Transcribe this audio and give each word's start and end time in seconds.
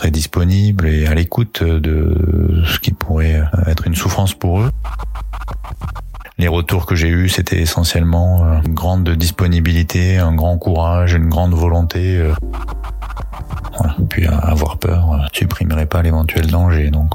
très 0.00 0.10
disponible 0.10 0.88
et 0.88 1.06
à 1.06 1.14
l'écoute 1.14 1.62
de 1.62 2.62
ce 2.64 2.78
qui 2.78 2.90
pourrait 2.90 3.42
être 3.66 3.86
une 3.86 3.94
souffrance 3.94 4.32
pour 4.32 4.62
eux. 4.62 4.70
Les 6.38 6.48
retours 6.48 6.86
que 6.86 6.94
j'ai 6.94 7.08
eus, 7.08 7.28
c'était 7.28 7.60
essentiellement 7.60 8.62
une 8.64 8.72
grande 8.72 9.10
disponibilité, 9.10 10.16
un 10.16 10.34
grand 10.34 10.56
courage, 10.56 11.12
une 11.12 11.28
grande 11.28 11.52
volonté. 11.52 12.18
Voilà. 13.76 13.94
Puis 14.08 14.26
avoir 14.26 14.78
peur 14.78 15.28
supprimerait 15.34 15.84
pas 15.84 16.00
l'éventuel 16.00 16.46
danger. 16.46 16.90
Donc 16.90 17.10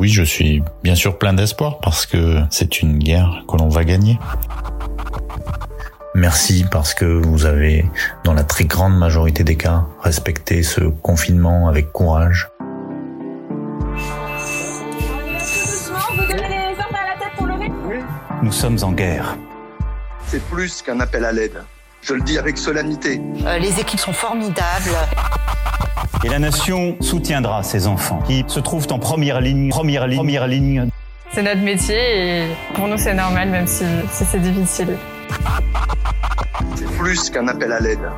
oui, 0.00 0.08
je 0.08 0.24
suis 0.24 0.64
bien 0.82 0.96
sûr 0.96 1.16
plein 1.16 1.32
d'espoir 1.32 1.78
parce 1.78 2.06
que 2.06 2.40
c'est 2.50 2.82
une 2.82 2.98
guerre 2.98 3.44
que 3.48 3.56
l'on 3.56 3.68
va 3.68 3.84
gagner. 3.84 4.18
Merci 6.18 6.64
parce 6.68 6.94
que 6.94 7.04
vous 7.04 7.46
avez, 7.46 7.84
dans 8.24 8.34
la 8.34 8.42
très 8.42 8.64
grande 8.64 8.98
majorité 8.98 9.44
des 9.44 9.54
cas, 9.54 9.84
respecté 10.02 10.64
ce 10.64 10.80
confinement 10.80 11.68
avec 11.68 11.92
courage. 11.92 12.48
Nous 18.42 18.50
sommes 18.50 18.78
en 18.82 18.90
guerre. 18.90 19.36
C'est 20.26 20.42
plus 20.46 20.82
qu'un 20.82 20.98
appel 20.98 21.24
à 21.24 21.30
l'aide. 21.30 21.62
Je 22.02 22.14
le 22.14 22.22
dis 22.22 22.36
avec 22.36 22.58
solennité. 22.58 23.20
Euh, 23.46 23.58
les 23.58 23.78
équipes 23.78 24.00
sont 24.00 24.12
formidables. 24.12 24.96
Et 26.24 26.28
la 26.28 26.40
nation 26.40 26.96
soutiendra 27.00 27.62
ces 27.62 27.86
enfants 27.86 28.22
qui 28.26 28.44
se 28.48 28.58
trouvent 28.58 28.88
en 28.90 28.98
première 28.98 29.40
ligne, 29.40 29.70
première 29.70 30.08
ligne, 30.08 30.18
première 30.18 30.48
ligne. 30.48 30.88
C'est 31.32 31.44
notre 31.44 31.60
métier 31.60 32.42
et 32.42 32.48
pour 32.74 32.88
nous 32.88 32.98
c'est 32.98 33.14
normal 33.14 33.50
même 33.50 33.68
si, 33.68 33.84
si 34.10 34.24
c'est 34.24 34.40
difficile. 34.40 34.96
C'est 36.76 36.90
plus 36.98 37.30
qu'un 37.30 37.48
appel 37.48 37.72
à 37.72 37.80
l'aide. 37.80 38.10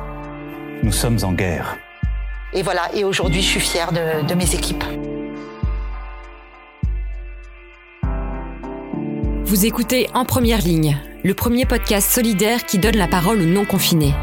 Nous 0.83 0.91
sommes 0.91 1.19
en 1.23 1.33
guerre. 1.33 1.77
Et 2.53 2.63
voilà, 2.63 2.93
et 2.93 3.03
aujourd'hui 3.03 3.41
je 3.41 3.47
suis 3.47 3.59
fière 3.59 3.91
de, 3.91 4.25
de 4.27 4.33
mes 4.33 4.53
équipes. 4.55 4.83
Vous 9.45 9.65
écoutez 9.65 10.07
En 10.13 10.25
Première 10.25 10.61
Ligne, 10.61 10.97
le 11.23 11.33
premier 11.33 11.65
podcast 11.65 12.09
solidaire 12.09 12.65
qui 12.65 12.77
donne 12.79 12.97
la 12.97 13.07
parole 13.07 13.41
aux 13.41 13.45
non-confinés. 13.45 14.13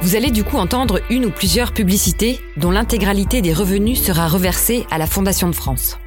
Vous 0.00 0.16
allez 0.16 0.30
du 0.30 0.44
coup 0.44 0.58
entendre 0.58 1.00
une 1.10 1.24
ou 1.24 1.30
plusieurs 1.30 1.72
publicités 1.72 2.40
dont 2.56 2.70
l'intégralité 2.70 3.40
des 3.42 3.52
revenus 3.52 4.02
sera 4.02 4.28
reversée 4.28 4.86
à 4.90 4.98
la 4.98 5.06
Fondation 5.06 5.48
de 5.48 5.54
France. 5.54 5.98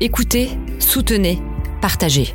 Écoutez, 0.00 0.50
soutenez, 0.78 1.40
partagez. 1.80 2.34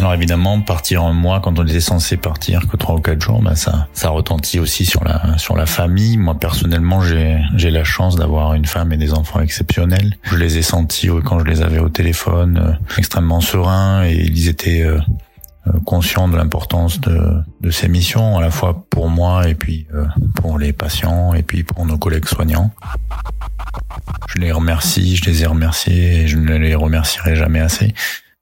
Alors 0.00 0.14
évidemment, 0.14 0.58
partir 0.62 1.04
un 1.04 1.12
mois 1.12 1.40
quand 1.40 1.58
on 1.58 1.66
était 1.66 1.78
censé 1.78 2.16
partir 2.16 2.66
que 2.66 2.78
trois 2.78 2.94
ou 2.94 3.00
quatre 3.00 3.20
jours, 3.20 3.42
ben 3.42 3.54
ça, 3.54 3.86
ça 3.92 4.08
retentit 4.08 4.58
aussi 4.58 4.86
sur 4.86 5.04
la 5.04 5.36
sur 5.36 5.58
la 5.58 5.66
famille. 5.66 6.16
Moi 6.16 6.34
personnellement, 6.38 7.02
j'ai 7.02 7.38
j'ai 7.54 7.70
la 7.70 7.84
chance 7.84 8.16
d'avoir 8.16 8.54
une 8.54 8.64
femme 8.64 8.94
et 8.94 8.96
des 8.96 9.12
enfants 9.12 9.40
exceptionnels. 9.40 10.16
Je 10.22 10.36
les 10.36 10.56
ai 10.56 10.62
sentis 10.62 11.10
quand 11.22 11.40
je 11.40 11.44
les 11.44 11.60
avais 11.60 11.80
au 11.80 11.90
téléphone 11.90 12.62
euh, 12.64 12.96
extrêmement 12.96 13.42
sereins 13.42 14.06
et 14.06 14.14
ils 14.14 14.48
étaient 14.48 14.80
euh, 14.80 14.98
euh, 15.66 15.72
conscients 15.84 16.28
de 16.28 16.36
l'importance 16.38 16.98
de, 17.02 17.20
de 17.60 17.70
ces 17.70 17.88
missions, 17.88 18.38
à 18.38 18.40
la 18.40 18.50
fois 18.50 18.86
pour 18.88 19.10
moi 19.10 19.50
et 19.50 19.54
puis 19.54 19.86
pour 20.34 20.58
les 20.58 20.72
patients 20.72 21.34
et 21.34 21.42
puis 21.42 21.62
pour 21.62 21.84
nos 21.84 21.98
collègues 21.98 22.24
soignants. 22.24 22.70
Je 24.34 24.38
les 24.38 24.50
remercie, 24.50 25.16
je 25.16 25.26
les 25.26 25.42
ai 25.42 25.46
remerciés 25.46 26.22
et 26.22 26.26
je 26.26 26.38
ne 26.38 26.56
les 26.56 26.74
remercierai 26.74 27.36
jamais 27.36 27.60
assez. 27.60 27.92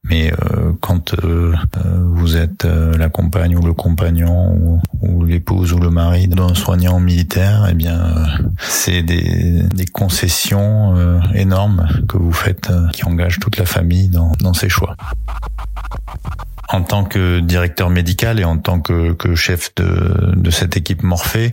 Mais 0.09 0.33
euh, 0.33 0.73
quand 0.81 1.15
euh, 1.25 1.55
euh, 1.77 2.03
vous 2.03 2.37
êtes 2.37 2.65
la 2.65 3.09
compagne 3.09 3.57
ou 3.57 3.63
le 3.63 3.75
compagnon 3.75 4.81
ou, 5.03 5.25
l'épouse 5.25 5.73
ou 5.73 5.79
le 5.79 5.91
mari 5.91 6.29
d'un 6.29 6.55
soignant 6.55 6.99
militaire, 6.99 7.67
eh 7.71 7.75
bien, 7.75 8.27
c'est 8.59 9.03
des, 9.03 9.63
des 9.63 9.85
concessions 9.85 11.21
énormes 11.35 11.87
que 12.09 12.17
vous 12.17 12.33
faites 12.33 12.71
qui 12.93 13.05
engagent 13.05 13.39
toute 13.41 13.59
la 13.59 13.67
famille 13.67 14.09
dans, 14.09 14.33
dans 14.41 14.55
ses 14.55 14.69
choix. 14.69 14.97
En 16.71 16.83
tant 16.83 17.05
que 17.05 17.41
directeur 17.41 17.91
médical 17.91 18.41
et 18.41 18.45
en 18.45 18.59
tant 18.59 18.81
que, 18.81 19.13
que 19.13 19.35
chef 19.35 19.75
de, 19.77 20.35
de 20.37 20.51
cette 20.51 20.77
équipe 20.77 21.03
Morphée, 21.03 21.53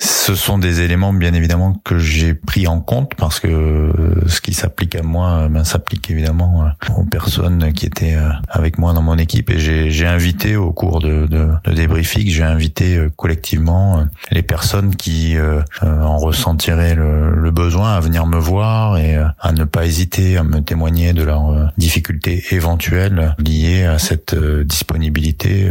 ce 0.00 0.34
sont 0.34 0.58
des 0.58 0.80
éléments 0.80 1.12
bien 1.12 1.34
évidemment 1.34 1.74
que 1.84 1.98
j'ai 1.98 2.32
pris 2.32 2.66
en 2.66 2.80
compte 2.80 3.14
parce 3.16 3.38
que 3.38 3.48
euh, 3.48 3.92
ce 4.28 4.40
qui 4.40 4.54
s'applique 4.54 4.96
à 4.96 5.02
moi 5.02 5.48
ben, 5.50 5.62
s'applique 5.62 6.10
évidemment 6.10 6.64
euh, 6.64 6.92
aux 6.96 7.04
personnes 7.04 7.72
qui 7.74 7.84
étaient 7.84 8.14
euh, 8.14 8.30
avec 8.48 8.78
moi 8.78 8.94
dans 8.94 9.02
mon 9.02 9.18
équipe 9.18 9.50
et 9.50 9.58
j'ai 9.58 10.06
invité 10.06 10.56
au 10.56 10.72
cours 10.72 11.00
de, 11.00 11.26
de, 11.26 11.48
de 11.64 11.72
débriefing, 11.72 12.30
j'ai 12.30 12.42
invité 12.42 12.98
collectivement 13.16 14.06
les 14.30 14.42
personnes 14.42 14.96
qui 14.96 15.36
en 15.82 16.16
ressentiraient 16.16 16.94
le, 16.94 17.34
le, 17.34 17.50
besoin 17.50 17.94
à 17.94 18.00
venir 18.00 18.26
me 18.26 18.38
voir 18.38 18.96
et 18.96 19.16
à 19.16 19.52
ne 19.52 19.64
pas 19.64 19.84
hésiter 19.84 20.38
à 20.38 20.44
me 20.44 20.60
témoigner 20.60 21.12
de 21.12 21.24
leurs 21.24 21.72
difficultés 21.76 22.42
éventuelles 22.52 23.34
liées 23.38 23.84
à 23.84 23.98
cette 23.98 24.34
disponibilité 24.34 25.70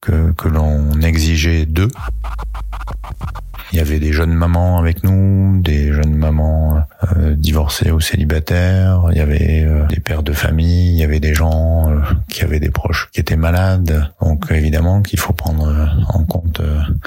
que, 0.00 0.32
que 0.32 0.48
l'on 0.48 1.00
exigeait 1.00 1.66
d'eux. 1.66 1.88
Il 3.72 3.78
y 3.78 3.80
avait 3.80 3.98
des 3.98 4.12
jeunes 4.12 4.32
mamans 4.32 4.78
avec 4.78 5.02
nous, 5.02 5.60
des 5.60 5.92
jeunes 5.92 6.14
mamans 6.14 6.82
euh, 7.16 7.34
divorcées 7.36 7.90
ou 7.90 8.00
célibataires. 8.00 9.06
Il 9.10 9.18
y 9.18 9.20
avait 9.20 9.64
euh, 9.64 9.86
des 9.86 10.00
pères 10.00 10.22
de 10.22 10.32
famille. 10.32 10.92
Il 10.92 10.96
y 10.96 11.04
avait 11.04 11.20
des 11.20 11.34
gens 11.34 11.90
euh, 11.90 11.98
qui 12.28 12.42
avaient 12.42 12.60
des 12.60 12.70
proches 12.70 13.08
qui 13.12 13.20
étaient 13.20 13.36
malades. 13.36 14.10
Donc 14.22 14.46
évidemment 14.50 15.02
qu'il 15.02 15.18
faut 15.18 15.32
prendre 15.32 15.66
en 16.08 16.24
compte 16.24 16.62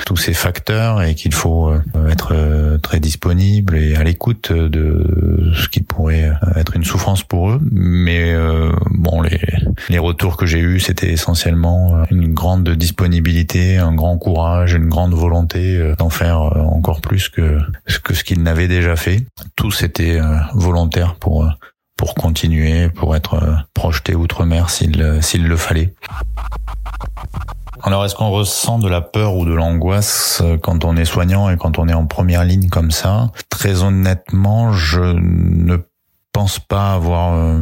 tous 0.05 0.17
ces 0.17 0.33
facteurs 0.33 1.01
et 1.01 1.15
qu'il 1.15 1.33
faut 1.33 1.73
être 2.09 2.77
très 2.81 2.99
disponible 2.99 3.77
et 3.77 3.95
à 3.95 4.03
l'écoute 4.03 4.51
de 4.51 5.51
ce 5.55 5.67
qui 5.69 5.81
pourrait 5.81 6.31
être 6.55 6.75
une 6.75 6.83
souffrance 6.83 7.23
pour 7.23 7.49
eux. 7.49 7.59
Mais 7.71 8.35
bon, 8.91 9.21
les, 9.21 9.39
les 9.89 9.99
retours 9.99 10.37
que 10.37 10.45
j'ai 10.45 10.59
eus, 10.59 10.79
c'était 10.79 11.11
essentiellement 11.11 12.03
une 12.11 12.33
grande 12.33 12.69
disponibilité, 12.69 13.77
un 13.77 13.93
grand 13.93 14.17
courage, 14.17 14.73
une 14.73 14.89
grande 14.89 15.13
volonté 15.13 15.93
d'en 15.97 16.09
faire 16.09 16.48
euh, 16.55 16.61
encore 16.61 17.01
plus 17.01 17.29
que, 17.29 17.59
que 18.03 18.13
ce 18.13 18.23
qu'il 18.23 18.41
n'avait 18.43 18.67
déjà 18.67 18.95
fait. 18.95 19.25
Tous 19.55 19.83
étaient 19.83 20.19
euh, 20.19 20.37
volontaires 20.53 21.15
pour 21.15 21.43
euh, 21.43 21.49
pour 21.97 22.15
continuer, 22.15 22.87
pour 22.87 23.13
être 23.13 23.65
projeté 23.73 24.15
outre-mer 24.15 24.69
s'il 24.69 25.21
s'il 25.21 25.45
le 25.45 25.57
fallait. 25.57 25.93
Alors, 27.83 28.05
est-ce 28.05 28.15
qu'on 28.15 28.29
ressent 28.29 28.79
de 28.79 28.87
la 28.87 29.01
peur 29.01 29.35
ou 29.35 29.43
de 29.43 29.51
l'angoisse 29.51 30.41
quand 30.63 30.85
on 30.85 30.95
est 30.95 31.03
soignant 31.03 31.49
et 31.49 31.57
quand 31.57 31.77
on 31.77 31.89
est 31.89 31.93
en 31.93 32.05
première 32.05 32.45
ligne 32.45 32.69
comme 32.69 32.91
ça? 32.91 33.31
Très 33.49 33.83
honnêtement, 33.83 34.71
je 34.71 35.01
ne 35.01 35.75
pense 36.31 36.59
pas 36.59 36.93
avoir 36.93 37.59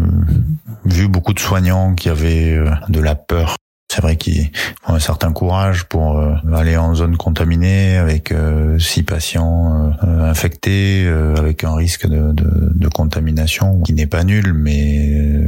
vu 0.85 1.07
beaucoup 1.07 1.33
de 1.33 1.39
soignants 1.39 1.95
qui 1.95 2.07
avaient 2.07 2.59
de 2.89 2.99
la 2.99 3.15
peur 3.15 3.55
c'est 3.97 4.03
vrai 4.03 4.15
qu'ils 4.15 4.51
ont 4.87 4.93
un 4.93 4.99
certain 4.99 5.33
courage 5.33 5.85
pour 5.85 6.19
euh, 6.19 6.35
aller 6.53 6.77
en 6.77 6.93
zone 6.93 7.17
contaminée 7.17 7.97
avec 7.97 8.31
euh, 8.31 8.77
six 8.77 9.01
patients 9.01 9.91
euh, 10.03 10.29
infectés, 10.29 11.07
avec 11.35 11.63
un 11.63 11.73
risque 11.73 12.05
de, 12.07 12.31
de, 12.31 12.45
de 12.75 12.87
contamination 12.89 13.81
qui 13.81 13.93
n'est 13.93 14.05
pas 14.05 14.23
nul, 14.23 14.53
mais 14.53 15.41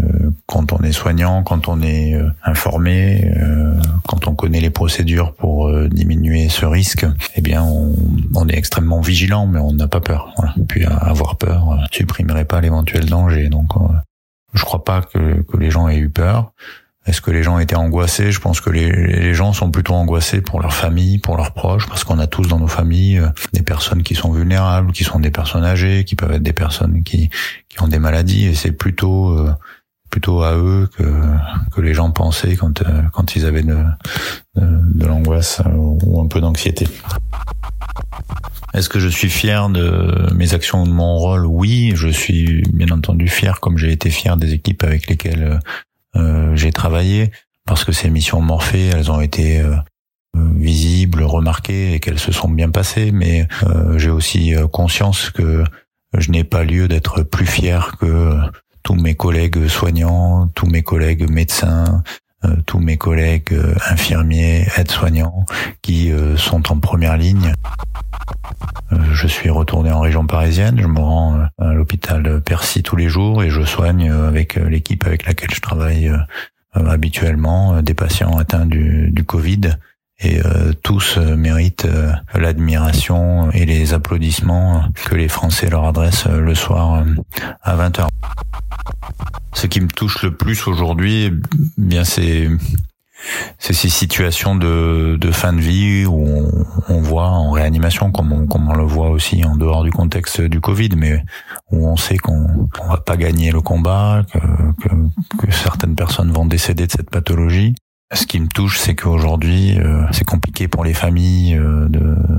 quand 0.47 0.73
on 0.73 0.79
est 0.79 0.93
soignant, 0.93 1.43
quand 1.43 1.67
on 1.67 1.83
est 1.83 2.19
informé, 2.43 3.31
quand 4.07 4.27
on 4.27 4.33
connaît 4.33 4.61
les 4.61 4.71
procédures 4.71 5.33
pour 5.33 5.71
diminuer 5.89 6.49
ce 6.49 6.65
risque, 6.65 7.05
eh 7.35 7.41
bien 7.41 7.61
on, 7.61 7.95
on 8.33 8.47
est 8.47 8.57
extrêmement 8.57 9.01
vigilant, 9.01 9.45
mais 9.45 9.59
on 9.59 9.73
n'a 9.73 9.87
pas 9.87 10.01
peur. 10.01 10.33
Voilà. 10.37 10.55
Puis 10.67 10.85
avoir 10.85 11.37
peur 11.37 11.77
supprimerait 11.91 12.45
pas 12.45 12.61
l'éventuel 12.61 13.05
danger. 13.05 13.49
Donc 13.49 13.69
je 14.53 14.63
crois 14.63 14.83
pas 14.83 15.01
que, 15.01 15.41
que 15.43 15.57
les 15.57 15.69
gens 15.69 15.87
aient 15.87 15.99
eu 15.99 16.09
peur. 16.09 16.53
Est-ce 17.09 17.21
que 17.21 17.31
les 17.31 17.41
gens 17.41 17.57
étaient 17.57 17.75
angoissés? 17.75 18.31
Je 18.31 18.39
pense 18.39 18.61
que 18.61 18.69
les, 18.69 19.33
gens 19.33 19.51
sont 19.51 19.71
plutôt 19.71 19.95
angoissés 19.95 20.41
pour 20.41 20.61
leur 20.61 20.73
famille, 20.73 21.17
pour 21.17 21.37
leurs 21.37 21.53
proches, 21.53 21.87
parce 21.87 22.03
qu'on 22.03 22.19
a 22.19 22.27
tous 22.27 22.47
dans 22.47 22.59
nos 22.59 22.67
familles 22.67 23.17
euh, 23.17 23.29
des 23.51 23.63
personnes 23.63 24.03
qui 24.03 24.13
sont 24.13 24.31
vulnérables, 24.31 24.91
qui 24.91 25.03
sont 25.03 25.19
des 25.19 25.31
personnes 25.31 25.65
âgées, 25.65 26.03
qui 26.03 26.15
peuvent 26.15 26.31
être 26.33 26.43
des 26.43 26.53
personnes 26.53 27.01
qui, 27.01 27.31
qui 27.67 27.81
ont 27.81 27.87
des 27.87 27.97
maladies, 27.97 28.45
et 28.45 28.53
c'est 28.53 28.71
plutôt 28.71 29.31
euh, 29.31 29.51
plutôt 30.11 30.43
à 30.43 30.55
eux 30.55 30.87
que, 30.97 31.03
que 31.71 31.81
les 31.81 31.95
gens 31.95 32.11
pensaient 32.11 32.55
quand, 32.55 32.83
euh, 32.83 33.01
quand 33.11 33.35
ils 33.35 33.45
avaient 33.45 33.63
de, 33.63 33.77
de, 34.55 35.05
l'angoisse 35.05 35.61
ou 35.75 36.21
un 36.21 36.27
peu 36.27 36.41
d'anxiété. 36.41 36.87
Est-ce 38.73 38.89
que 38.89 38.99
je 38.99 39.07
suis 39.07 39.29
fier 39.29 39.69
de 39.69 40.31
mes 40.33 40.53
actions 40.53 40.83
ou 40.83 40.85
de 40.85 40.91
mon 40.91 41.15
rôle? 41.15 41.45
Oui, 41.45 41.93
je 41.95 42.07
suis 42.07 42.61
bien 42.71 42.89
entendu 42.91 43.27
fier, 43.27 43.59
comme 43.59 43.77
j'ai 43.77 43.91
été 43.91 44.09
fier 44.09 44.37
des 44.37 44.53
équipes 44.53 44.83
avec 44.83 45.07
lesquelles 45.07 45.43
euh, 45.43 45.57
j'ai 46.15 46.71
travaillé, 46.71 47.31
parce 47.65 47.85
que 47.85 47.91
ces 47.91 48.09
missions 48.09 48.41
Morphée, 48.41 48.87
elles 48.87 49.11
ont 49.11 49.21
été 49.21 49.59
euh, 49.59 49.75
visibles, 50.35 51.23
remarquées 51.23 51.93
et 51.93 51.99
qu'elles 51.99 52.19
se 52.19 52.31
sont 52.31 52.49
bien 52.49 52.69
passées. 52.69 53.11
Mais 53.11 53.47
euh, 53.63 53.97
j'ai 53.97 54.09
aussi 54.09 54.55
euh, 54.55 54.67
conscience 54.67 55.29
que 55.29 55.63
je 56.17 56.31
n'ai 56.31 56.43
pas 56.43 56.63
lieu 56.63 56.87
d'être 56.87 57.23
plus 57.23 57.45
fier 57.45 57.97
que 57.99 58.35
tous 58.83 58.95
mes 58.95 59.15
collègues 59.15 59.67
soignants, 59.67 60.47
tous 60.55 60.65
mes 60.65 60.81
collègues 60.81 61.29
médecins, 61.29 61.85
euh, 61.85 62.11
tous 62.65 62.79
mes 62.79 62.97
collègues 62.97 63.53
euh, 63.53 63.73
infirmiers, 63.89 64.67
aides-soignants 64.77 65.45
qui 65.81 66.11
euh, 66.11 66.37
sont 66.37 66.71
en 66.71 66.79
première 66.79 67.17
ligne. 67.17 67.53
Je 69.11 69.27
suis 69.27 69.49
retourné 69.49 69.91
en 69.91 69.99
région 69.99 70.25
parisienne, 70.25 70.79
je 70.81 70.87
me 70.87 70.99
rends 70.99 71.39
à 71.59 71.73
l'hôpital 71.73 72.41
Percy 72.41 72.81
tous 72.81 72.95
les 72.95 73.09
jours 73.09 73.43
et 73.43 73.49
je 73.49 73.63
soigne 73.63 74.11
avec 74.11 74.55
l'équipe 74.55 75.05
avec 75.05 75.25
laquelle 75.25 75.51
je 75.53 75.61
travaille 75.61 76.11
habituellement 76.73 77.81
des 77.81 77.93
patients 77.93 78.37
atteints 78.37 78.65
du, 78.65 79.11
du 79.11 79.23
Covid 79.23 79.61
et 80.21 80.41
tous 80.81 81.17
méritent 81.17 81.87
l'admiration 82.33 83.51
et 83.51 83.65
les 83.65 83.93
applaudissements 83.93 84.85
que 85.05 85.15
les 85.15 85.27
Français 85.29 85.69
leur 85.69 85.85
adressent 85.85 86.27
le 86.27 86.55
soir 86.55 87.03
à 87.61 87.75
20h. 87.75 88.07
Ce 89.59 89.67
qui 89.67 89.81
me 89.81 89.89
touche 89.89 90.23
le 90.23 90.33
plus 90.33 90.67
aujourd'hui, 90.67 91.33
bien 91.77 92.05
c'est 92.05 92.47
ces 93.59 93.73
situations 93.89 94.55
de, 94.55 95.19
fin 95.33 95.51
de 95.51 95.59
vie 95.59 96.05
où 96.05 96.49
on, 96.87 97.01
voit 97.01 97.27
en 97.27 97.51
réanimation, 97.51 98.09
comme 98.09 98.31
on, 98.31 98.73
le 98.73 98.85
voit 98.85 99.09
aussi 99.09 99.43
en 99.43 99.57
dehors 99.57 99.83
du 99.83 99.91
contexte 99.91 100.39
du 100.39 100.61
Covid, 100.61 100.91
mais 100.95 101.25
où 101.73 101.89
on 101.89 101.97
sait 101.97 102.15
qu'on 102.15 102.69
on 102.81 102.87
va 102.87 103.01
pas 103.01 103.17
gagner 103.17 103.51
le 103.51 103.59
combat, 103.59 104.23
que, 104.31 104.39
que, 104.81 105.45
que, 105.45 105.51
certaines 105.51 105.95
personnes 105.95 106.31
vont 106.31 106.45
décéder 106.45 106.87
de 106.87 106.91
cette 106.93 107.09
pathologie. 107.09 107.75
Ce 108.13 108.25
qui 108.25 108.39
me 108.39 108.47
touche, 108.47 108.79
c'est 108.79 108.95
qu'aujourd'hui, 108.95 109.77
euh, 109.77 110.05
c'est 110.13 110.23
compliqué 110.23 110.69
pour 110.69 110.85
les 110.85 110.93
familles 110.93 111.57
euh, 111.57 111.89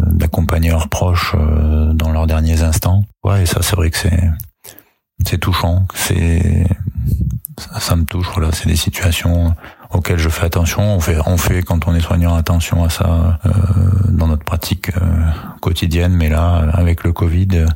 d'accompagner 0.06 0.70
leurs 0.70 0.88
proches 0.88 1.34
euh, 1.38 1.93
dans 1.93 2.12
leurs 2.12 2.26
derniers 2.26 2.62
instants. 2.62 3.05
Ouais, 3.25 3.43
et 3.43 3.46
ça, 3.46 3.61
c'est 3.61 3.76
vrai 3.76 3.90
que 3.90 3.99
c'est 3.99 4.23
c'est 5.26 5.38
touchant, 5.38 5.87
c'est 5.94 6.67
ça, 7.78 7.96
me 7.96 8.05
touche. 8.05 8.28
Voilà, 8.34 8.52
c'est 8.52 8.69
des 8.69 8.76
situations 8.76 9.55
auxquelles 9.93 10.19
je 10.19 10.28
fais 10.28 10.44
attention. 10.44 10.82
On 10.82 11.00
fait, 11.00 11.19
on 11.26 11.37
fait 11.37 11.62
quand 11.62 11.87
on 11.87 11.94
est 11.94 12.00
soignant 12.00 12.34
attention 12.34 12.84
à 12.84 12.90
ça 12.90 13.38
euh, 13.44 13.50
dans 14.08 14.28
notre 14.28 14.44
pratique 14.44 14.90
euh, 14.96 15.00
quotidienne, 15.61 16.12
mais 16.12 16.28
là, 16.28 16.67
avec 16.72 17.05
le 17.05 17.12
Covid, 17.12 17.67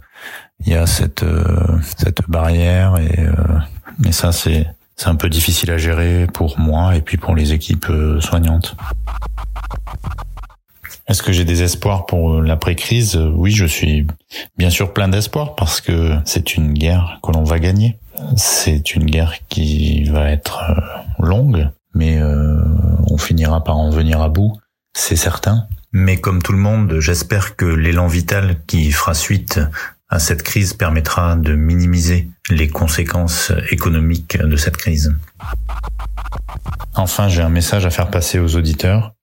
il 0.61 0.73
y 0.73 0.75
a 0.75 0.87
cette 0.87 1.23
euh, 1.23 1.79
cette 1.97 2.29
barrière 2.29 2.97
et 2.99 3.21
euh, 3.21 3.33
mais 3.99 4.13
ça 4.13 4.33
c'est 4.33 4.67
c'est 4.97 5.09
un 5.09 5.17
peu 5.17 5.29
difficile 5.29 5.71
à 5.73 5.79
gérer 5.79 6.27
pour 6.33 6.59
moi 6.59 6.97
et 6.97 7.01
puis 7.01 7.17
pour 7.17 7.35
les 7.35 7.53
équipes 7.53 7.91
soignantes. 8.21 8.77
Est-ce 11.07 11.23
que 11.23 11.33
j'ai 11.33 11.45
des 11.45 11.63
espoirs 11.63 12.07
pour 12.07 12.41
l'après-crise? 12.41 13.17
Oui, 13.35 13.51
je 13.51 13.67
suis 13.67 14.07
bien 14.57 14.71
sûr 14.71 14.93
plein 14.93 15.09
d'espoir 15.09 15.55
parce 15.55 15.81
que 15.81 16.17
c'est 16.25 16.57
une 16.57 16.73
guerre 16.73 17.21
que 17.23 17.31
l'on 17.33 17.45
va 17.45 17.59
gagner. 17.59 17.99
C'est 18.37 18.95
une 18.95 19.05
guerre 19.05 19.35
qui 19.49 20.05
va 20.05 20.31
être 20.31 20.63
euh, 20.71 21.25
longue, 21.25 21.69
mais 21.95 22.19
euh, 22.19 22.57
on 23.11 23.19
finira 23.19 23.63
par 23.63 23.77
en 23.77 23.91
venir 23.91 24.23
à 24.23 24.29
bout, 24.29 24.57
c'est 24.97 25.17
certain. 25.17 25.67
Mais 25.93 26.17
comme 26.17 26.43
tout 26.43 26.53
le 26.53 26.59
monde, 26.59 26.99
j'espère 27.01 27.57
que 27.57 27.67
l'élan 27.67 28.07
vital 28.07 28.57
qui 28.67 28.91
fera 28.91 29.15
suite 29.15 29.61
à 30.09 30.19
cette 30.19 30.43
crise 30.43 30.73
permettra 30.73 31.37
de 31.37 31.55
minimiser 31.55 32.29
les 32.51 32.69
conséquences 32.69 33.53
économiques 33.71 34.39
de 34.39 34.57
cette 34.57 34.77
crise. 34.77 35.15
Enfin, 36.95 37.29
j'ai 37.29 37.43
un 37.43 37.49
message 37.49 37.85
à 37.85 37.91
faire 37.91 38.11
passer 38.11 38.39
aux 38.39 38.57
auditeurs 38.57 39.15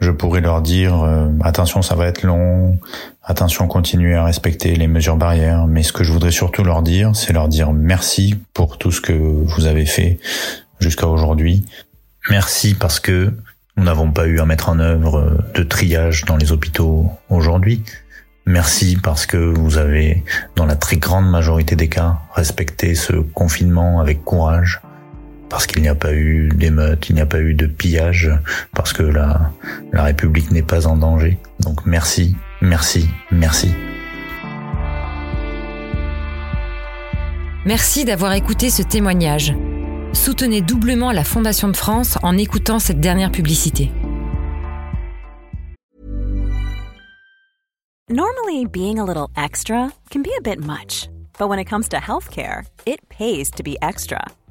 je 0.00 0.10
pourrais 0.10 0.40
leur 0.40 0.62
dire 0.62 1.02
euh, 1.02 1.28
attention 1.42 1.82
ça 1.82 1.94
va 1.94 2.06
être 2.06 2.22
long, 2.22 2.78
attention 3.22 3.68
continuez 3.68 4.14
à 4.14 4.24
respecter 4.24 4.74
les 4.74 4.88
mesures 4.88 5.16
barrières, 5.16 5.66
mais 5.66 5.82
ce 5.82 5.92
que 5.92 6.04
je 6.04 6.12
voudrais 6.12 6.30
surtout 6.30 6.64
leur 6.64 6.82
dire, 6.82 7.14
c'est 7.14 7.32
leur 7.32 7.48
dire 7.48 7.72
merci 7.72 8.34
pour 8.54 8.78
tout 8.78 8.90
ce 8.90 9.00
que 9.00 9.12
vous 9.12 9.66
avez 9.66 9.86
fait 9.86 10.18
jusqu'à 10.80 11.06
aujourd'hui. 11.06 11.64
Merci 12.30 12.74
parce 12.74 13.00
que 13.00 13.32
nous 13.76 13.84
n'avons 13.84 14.10
pas 14.10 14.26
eu 14.26 14.40
à 14.40 14.46
mettre 14.46 14.68
en 14.68 14.78
œuvre 14.78 15.44
de 15.54 15.62
triage 15.62 16.24
dans 16.24 16.36
les 16.36 16.52
hôpitaux 16.52 17.10
aujourd'hui. 17.28 17.82
Merci 18.46 18.96
parce 18.96 19.26
que 19.26 19.36
vous 19.36 19.78
avez, 19.78 20.24
dans 20.56 20.66
la 20.66 20.76
très 20.76 20.96
grande 20.96 21.30
majorité 21.30 21.76
des 21.76 21.88
cas, 21.88 22.18
respecté 22.34 22.94
ce 22.94 23.12
confinement 23.12 24.00
avec 24.00 24.24
courage 24.24 24.80
parce 25.50 25.66
qu'il 25.66 25.82
n'y 25.82 25.88
a 25.88 25.94
pas 25.94 26.14
eu 26.14 26.48
d'émeute, 26.54 27.10
il 27.10 27.16
n'y 27.16 27.20
a 27.20 27.26
pas 27.26 27.40
eu 27.40 27.52
de 27.54 27.66
pillage, 27.66 28.30
parce 28.72 28.92
que 28.92 29.02
la, 29.02 29.52
la 29.92 30.04
République 30.04 30.50
n'est 30.50 30.62
pas 30.62 30.86
en 30.86 30.96
danger. 30.96 31.38
Donc 31.58 31.84
merci, 31.84 32.36
merci, 32.62 33.08
merci. 33.30 33.74
Merci 37.66 38.04
d'avoir 38.06 38.32
écouté 38.32 38.70
ce 38.70 38.82
témoignage. 38.82 39.52
Soutenez 40.12 40.62
doublement 40.62 41.12
la 41.12 41.24
Fondation 41.24 41.68
de 41.68 41.76
France 41.76 42.18
en 42.22 42.38
écoutant 42.38 42.78
cette 42.78 43.00
dernière 43.00 43.30
publicité. 43.30 43.90
Normally, 48.08 48.66
being 48.66 48.98
a 48.98 49.04
little 49.04 49.28
extra 49.36 49.92
can 50.10 50.22
be 50.22 50.30
a 50.36 50.42
bit 50.42 50.58
much, 50.58 51.08
but 51.38 51.48
when 51.48 51.60
it 51.60 51.66
comes 51.66 51.88
to 51.90 51.96
healthcare, 51.98 52.64
it 52.86 52.98
pays 53.08 53.50
to 53.52 53.62
be 53.62 53.76
extra. 53.82 54.20